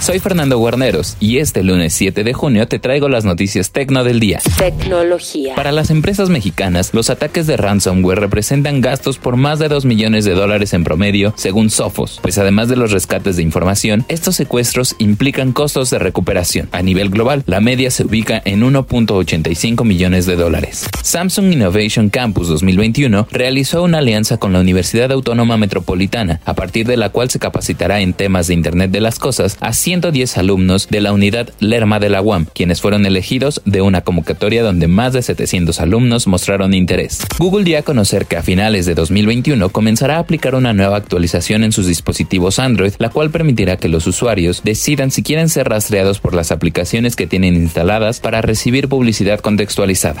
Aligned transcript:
Soy 0.00 0.20
Fernando 0.20 0.58
Guarneros 0.58 1.16
y 1.20 1.38
este 1.38 1.62
lunes 1.62 1.92
7 1.92 2.22
de 2.24 2.32
junio 2.32 2.66
te 2.68 2.78
traigo 2.78 3.08
las 3.08 3.24
noticias 3.24 3.72
tecno 3.72 4.04
del 4.04 4.20
día. 4.20 4.38
Tecnología. 4.56 5.54
Para 5.54 5.72
las 5.72 5.90
empresas 5.90 6.30
mexicanas, 6.30 6.94
los 6.94 7.10
ataques 7.10 7.46
de 7.46 7.56
ransomware 7.56 8.20
representan 8.20 8.80
gastos 8.80 9.18
por 9.18 9.36
más 9.36 9.58
de 9.58 9.68
2 9.68 9.84
millones 9.84 10.24
de 10.24 10.34
dólares 10.34 10.72
en 10.72 10.84
promedio, 10.84 11.34
según 11.36 11.68
Sophos, 11.68 12.20
pues 12.22 12.38
además 12.38 12.68
de 12.68 12.76
los 12.76 12.92
rescates 12.92 13.36
de 13.36 13.42
información, 13.42 14.04
estos 14.08 14.36
secuestros 14.36 14.94
implican 14.98 15.52
costos 15.52 15.90
de 15.90 15.98
recuperación. 15.98 16.68
A 16.72 16.80
nivel 16.80 17.10
global, 17.10 17.42
la 17.46 17.60
media 17.60 17.90
se 17.90 18.04
ubica 18.04 18.40
en 18.44 18.62
1.85 18.62 19.84
millones 19.84 20.26
de 20.26 20.36
dólares. 20.36 20.88
Samsung 21.02 21.52
Innovation 21.52 22.08
Campus 22.08 22.48
2021 22.48 23.26
realizó 23.30 23.82
una 23.82 23.98
alianza 23.98 24.38
con 24.38 24.52
la 24.52 24.60
Universidad 24.60 25.12
Autónoma 25.12 25.56
Metropolitana, 25.56 26.40
a 26.44 26.54
partir 26.54 26.86
de 26.86 26.96
la 26.96 27.10
cual 27.10 27.30
se 27.30 27.40
capacitará 27.40 28.00
en 28.00 28.14
temas 28.14 28.46
de 28.46 28.54
Internet 28.54 28.90
de 28.90 29.00
las 29.00 29.18
Cosas 29.18 29.58
a 29.60 29.72
110 29.88 30.36
alumnos 30.36 30.88
de 30.88 31.00
la 31.00 31.14
unidad 31.14 31.48
Lerma 31.60 31.98
de 31.98 32.10
la 32.10 32.20
UAM, 32.20 32.44
quienes 32.52 32.82
fueron 32.82 33.06
elegidos 33.06 33.62
de 33.64 33.80
una 33.80 34.02
convocatoria 34.02 34.62
donde 34.62 34.86
más 34.86 35.14
de 35.14 35.22
700 35.22 35.80
alumnos 35.80 36.26
mostraron 36.26 36.74
interés. 36.74 37.20
Google 37.38 37.64
dio 37.64 37.78
a 37.78 37.82
conocer 37.82 38.26
que 38.26 38.36
a 38.36 38.42
finales 38.42 38.84
de 38.84 38.94
2021 38.94 39.66
comenzará 39.70 40.16
a 40.16 40.18
aplicar 40.18 40.54
una 40.54 40.74
nueva 40.74 40.98
actualización 40.98 41.64
en 41.64 41.72
sus 41.72 41.86
dispositivos 41.86 42.58
Android, 42.58 42.92
la 42.98 43.08
cual 43.08 43.30
permitirá 43.30 43.78
que 43.78 43.88
los 43.88 44.06
usuarios 44.06 44.60
decidan 44.62 45.10
si 45.10 45.22
quieren 45.22 45.48
ser 45.48 45.70
rastreados 45.70 46.20
por 46.20 46.34
las 46.34 46.52
aplicaciones 46.52 47.16
que 47.16 47.26
tienen 47.26 47.54
instaladas 47.54 48.20
para 48.20 48.42
recibir 48.42 48.88
publicidad 48.88 49.40
contextualizada. 49.40 50.20